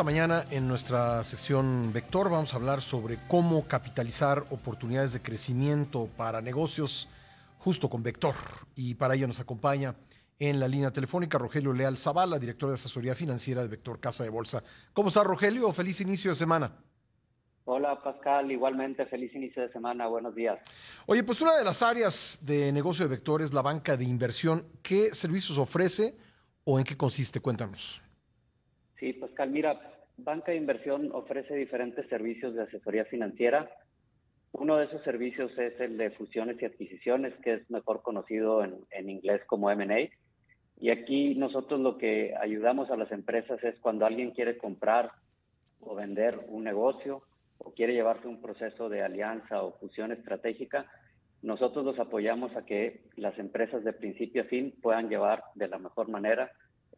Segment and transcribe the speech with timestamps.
[0.00, 6.08] Esta mañana en nuestra sección Vector vamos a hablar sobre cómo capitalizar oportunidades de crecimiento
[6.16, 7.06] para negocios
[7.58, 8.34] justo con Vector.
[8.74, 9.94] Y para ello nos acompaña
[10.38, 14.30] en la línea telefónica Rogelio Leal Zavala, director de asesoría financiera de Vector Casa de
[14.30, 14.62] Bolsa.
[14.94, 15.70] ¿Cómo está Rogelio?
[15.70, 16.72] Feliz inicio de semana.
[17.66, 20.60] Hola Pascal, igualmente feliz inicio de semana, buenos días.
[21.04, 24.64] Oye, pues una de las áreas de negocio de Vector es la banca de inversión.
[24.80, 26.16] ¿Qué servicios ofrece
[26.64, 27.40] o en qué consiste?
[27.40, 28.00] Cuéntanos.
[29.46, 29.80] Mira,
[30.16, 33.70] banca de inversión ofrece diferentes servicios de asesoría financiera.
[34.52, 38.84] Uno de esos servicios es el de fusiones y adquisiciones, que es mejor conocido en,
[38.90, 40.10] en inglés como M&A.
[40.78, 45.12] Y aquí nosotros lo que ayudamos a las empresas es cuando alguien quiere comprar
[45.80, 47.22] o vender un negocio
[47.58, 50.86] o quiere llevarse un proceso de alianza o fusión estratégica,
[51.42, 55.78] nosotros los apoyamos a que las empresas de principio a fin puedan llevar de la
[55.78, 56.50] mejor manera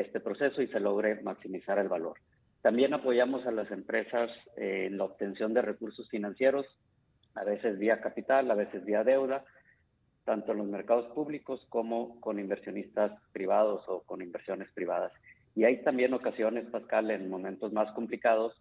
[0.00, 2.18] este proceso y se logre maximizar el valor.
[2.62, 6.66] También apoyamos a las empresas en la obtención de recursos financieros,
[7.34, 9.44] a veces vía capital, a veces vía deuda,
[10.24, 15.12] tanto en los mercados públicos como con inversionistas privados o con inversiones privadas.
[15.54, 18.54] Y hay también ocasiones, Pascal, en momentos más complicados,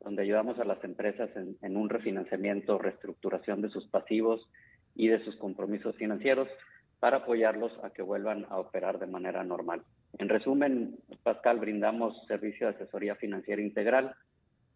[0.00, 4.48] donde ayudamos a las empresas en, en un refinanciamiento, reestructuración de sus pasivos
[4.94, 6.48] y de sus compromisos financieros
[7.02, 9.82] para apoyarlos a que vuelvan a operar de manera normal.
[10.18, 14.14] En resumen, Pascal, brindamos servicio de asesoría financiera integral,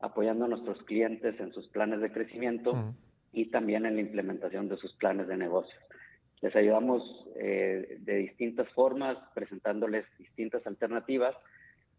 [0.00, 2.92] apoyando a nuestros clientes en sus planes de crecimiento
[3.32, 5.80] y también en la implementación de sus planes de negocios.
[6.42, 11.36] Les ayudamos eh, de distintas formas, presentándoles distintas alternativas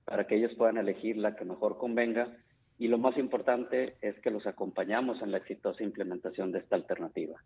[0.03, 2.35] para que ellos puedan elegir la que mejor convenga
[2.77, 7.41] y lo más importante es que los acompañamos en la exitosa implementación de esta alternativa.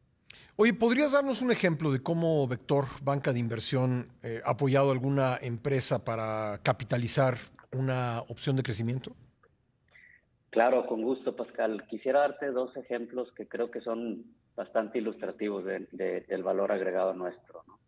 [0.58, 4.94] Oye, ¿podrías darnos un ejemplo de cómo Vector Banca de Inversión eh, ha apoyado a
[4.94, 7.36] alguna empresa para capitalizar
[7.72, 9.16] una opción de crecimiento?
[10.50, 11.86] Claro, con gusto, Pascal.
[11.88, 17.14] Quisiera darte dos ejemplos que creo que son bastante ilustrativos de, de, del valor agregado
[17.14, 17.64] nuestro.
[17.66, 17.80] ¿no?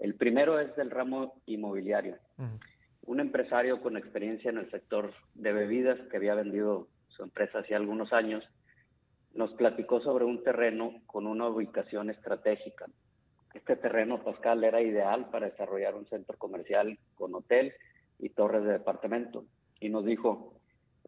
[0.00, 2.16] El primero es del ramo inmobiliario.
[2.38, 2.60] Uh -huh.
[3.06, 7.76] Un empresario con experiencia en el sector de bebidas que había vendido su empresa hace
[7.76, 8.44] algunos años
[9.38, 12.86] nos platicó sobre un terreno con una ubicación estratégica.
[13.54, 17.72] Este terreno, Pascal, era ideal para desarrollar un centro comercial con hotel
[18.18, 19.44] y torres de departamento.
[19.78, 20.54] Y nos dijo,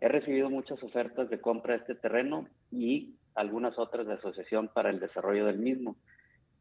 [0.00, 4.90] he recibido muchas ofertas de compra de este terreno y algunas otras de asociación para
[4.90, 5.96] el desarrollo del mismo.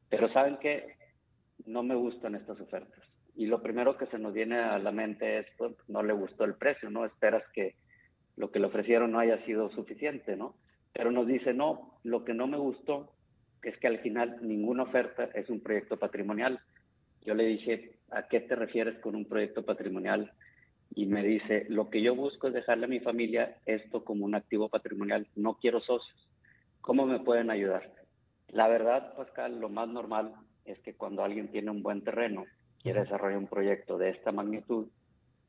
[0.09, 0.95] Pero ¿saben qué?
[1.67, 3.03] No me gustan estas ofertas.
[3.35, 6.45] Y lo primero que se nos viene a la mente es, pues, no le gustó
[6.45, 7.05] el precio, ¿no?
[7.05, 7.75] Esperas que
[8.37, 10.55] lo que le ofrecieron no haya sido suficiente, ¿no?
[10.93, 13.11] Pero nos dice, no, lo que no me gustó
[13.63, 16.59] es que al final ninguna oferta es un proyecto patrimonial.
[17.25, 20.31] Yo le dije, ¿a qué te refieres con un proyecto patrimonial?
[20.95, 24.35] Y me dice, lo que yo busco es dejarle a mi familia esto como un
[24.35, 26.27] activo patrimonial, no quiero socios.
[26.81, 27.93] ¿Cómo me pueden ayudar?
[28.47, 30.33] La verdad, Pascal, lo más normal
[30.65, 32.45] es que cuando alguien tiene un buen terreno,
[32.81, 34.87] quiere desarrollar un proyecto de esta magnitud,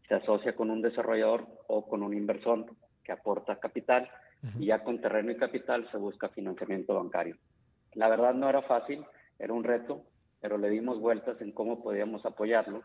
[0.08, 2.66] se asocia con un desarrollador o con un inversor
[3.04, 4.10] que aporta capital
[4.42, 4.60] uh -huh.
[4.60, 7.36] y ya con terreno y capital se busca financiamiento bancario.
[7.94, 9.04] La verdad no era fácil,
[9.38, 10.04] era un reto,
[10.40, 12.82] pero le dimos vueltas en cómo podíamos apoyarlo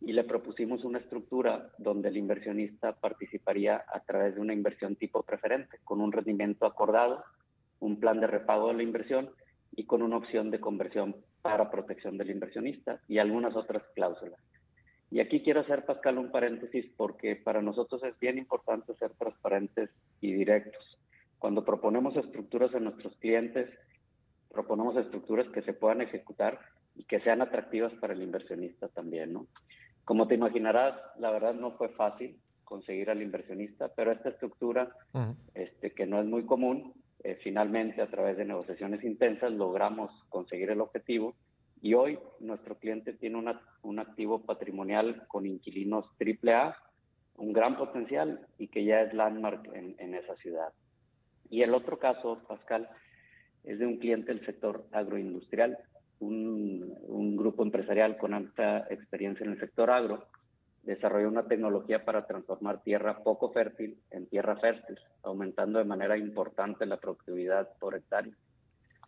[0.00, 5.22] y le propusimos una estructura donde el inversionista participaría a través de una inversión tipo
[5.22, 7.24] preferente, con un rendimiento acordado,
[7.80, 9.30] un plan de repago de la inversión
[9.76, 14.40] y con una opción de conversión para protección del inversionista y algunas otras cláusulas.
[15.10, 19.90] Y aquí quiero hacer, Pascal, un paréntesis porque para nosotros es bien importante ser transparentes
[20.20, 20.83] y directos.
[21.44, 23.68] Cuando proponemos estructuras a nuestros clientes,
[24.50, 26.58] proponemos estructuras que se puedan ejecutar
[26.94, 29.46] y que sean atractivas para el inversionista también, ¿no?
[30.06, 35.18] Como te imaginarás, la verdad no fue fácil conseguir al inversionista, pero esta estructura, uh
[35.18, 35.36] -huh.
[35.52, 40.70] este, que no es muy común, eh, finalmente a través de negociaciones intensas logramos conseguir
[40.70, 41.34] el objetivo
[41.82, 46.74] y hoy nuestro cliente tiene una, un activo patrimonial con inquilinos AAA,
[47.36, 50.72] un gran potencial y que ya es landmark en, en esa ciudad.
[51.50, 52.88] Y el otro caso, Pascal,
[53.64, 55.78] es de un cliente del sector agroindustrial,
[56.20, 60.26] un, un grupo empresarial con alta experiencia en el sector agro,
[60.84, 66.86] desarrolló una tecnología para transformar tierra poco fértil en tierra fértil, aumentando de manera importante
[66.86, 68.34] la productividad por hectárea.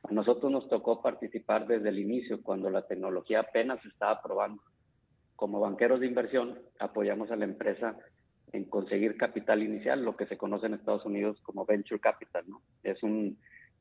[0.02, 4.62] A nosotros nos tocó participar desde el inicio, cuando la tecnología apenas estaba probando.
[5.34, 7.96] Como banqueros de inversión, apoyamos a la empresa
[8.56, 12.44] en conseguir capital inicial, lo que se conoce en Estados Unidos como venture capital.
[12.48, 12.62] ¿no?
[12.82, 13.38] Es un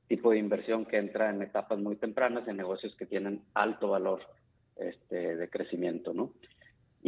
[0.08, 4.22] tipo de inversión que entra en etapas muy tempranas en negocios que tienen alto valor
[4.78, 6.14] este, de crecimiento.
[6.14, 6.32] ¿no?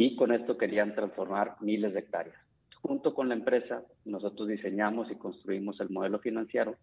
[0.00, 2.36] y con esto querían transformar miles de hectáreas.
[2.80, 6.76] junto con la empresa, nosotros diseñamos y construimos el modelo financiero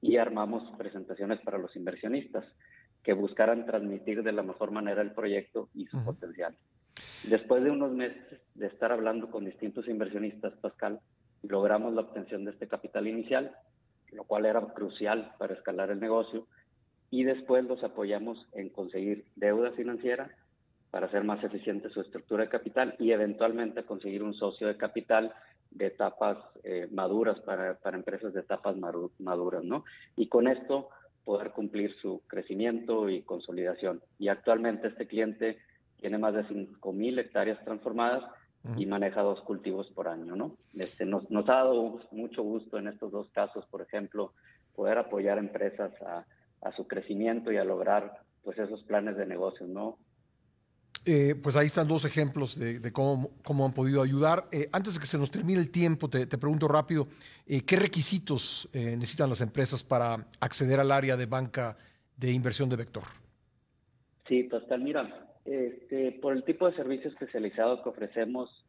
[0.00, 2.46] y armamos presentaciones para los inversionistas
[3.02, 6.56] que buscaran transmitir de la mejor manera el proyecto y su potencial.
[7.28, 11.00] Después de unos meses de estar hablando con distintos inversionistas, Pascal,
[11.42, 13.56] logramos la obtención de este capital inicial,
[14.12, 16.46] lo cual era crucial para escalar el negocio,
[17.10, 20.30] y después los apoyamos en conseguir deuda financiera
[20.90, 25.32] para hacer más eficiente su estructura de capital y eventualmente conseguir un socio de capital
[25.70, 28.76] de etapas eh, maduras para, para, empresas de etapas
[29.18, 29.84] maduras, ¿no?
[30.14, 30.90] Y con esto
[31.24, 34.02] poder cumplir su crecimiento y consolidación.
[34.18, 35.58] Y actualmente este cliente
[36.04, 38.22] tiene más de 5.000 hectáreas transformadas
[38.76, 40.54] y maneja dos cultivos por año, ¿no?
[40.74, 44.34] Este, nos, nos ha dado mucho gusto en estos dos casos, por ejemplo,
[44.74, 46.26] poder apoyar empresas a,
[46.60, 49.96] a su crecimiento y a lograr pues esos planes de negocios, ¿no?
[51.06, 54.44] Eh, pues ahí están dos ejemplos de, cómo, cómo, han podido ayudar.
[54.52, 57.08] Eh, antes de que se nos termine el tiempo, te, pregunto rápido,
[57.46, 61.78] eh, ¿qué requisitos necesitan las empresas para acceder al área de banca
[62.14, 63.04] de inversión de Vector?
[64.28, 68.64] Sí, Pascal, mira, este, por el tipo de servicio especializado que ofrecemos,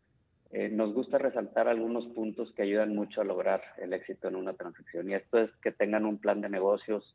[0.71, 5.09] nos gusta resaltar algunos puntos que ayudan mucho a lograr el éxito en una transacción.
[5.09, 7.13] Y esto es que tengan un plan de negocios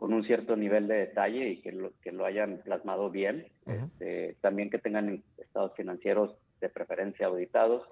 [0.00, 3.46] con un cierto nivel de detalle y que lo, que lo hayan plasmado bien.
[3.66, 7.86] Este, también que tengan estados financieros de preferencia auditados,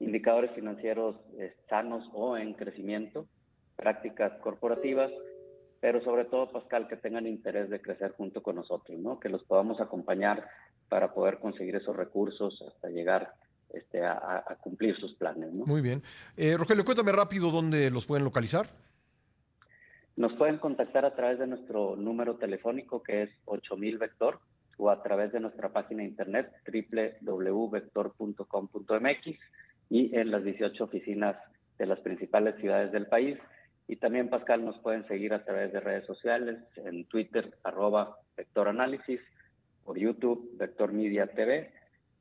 [0.00, 3.26] indicadores financieros eh, sanos o en crecimiento,
[3.76, 5.12] prácticas corporativas,
[5.80, 9.20] pero sobre todo, Pascal, que tengan interés de crecer junto con nosotros, ¿no?
[9.20, 10.48] que los podamos acompañar
[10.88, 13.34] para poder conseguir esos recursos hasta llegar
[13.72, 15.52] este, a, cumplir sus planes.
[15.52, 15.66] ¿no?
[15.66, 16.02] Muy bien.
[16.36, 18.68] Eh, Rogelio, cuéntame rápido dónde los pueden localizar.
[20.16, 24.40] Nos pueden contactar a través de nuestro número telefónico que es 8000 Vector
[24.76, 26.50] o a través de nuestra página de internet
[27.22, 29.38] www.vector.com.mx
[29.90, 31.36] y en las 18 oficinas
[31.78, 33.38] de las principales ciudades del país.
[33.88, 38.68] Y también, Pascal, nos pueden seguir a través de redes sociales, en Twitter, arroba Vector
[38.68, 39.20] Análisis,
[39.82, 41.72] por YouTube, Vector Media TV,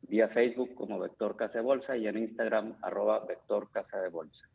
[0.04, 4.48] vía Facebook como Vector Casa de Bolsa y en Instagram, arroba Vector Casa de Bolsa.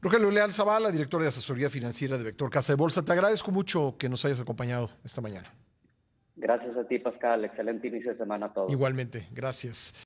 [0.00, 3.04] Rogelio Leal Zavala, director de asesoría financiera de Vector Casa de Bolsa.
[3.04, 5.52] Te agradezco mucho que nos hayas acompañado esta mañana.
[6.36, 7.44] Gracias a ti, Pascal.
[7.44, 8.70] Excelente inicio de semana a todos.
[8.70, 9.92] Igualmente, gracias.